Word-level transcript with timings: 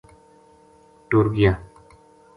ٹُر 1.09 1.25
گیا 1.35 1.53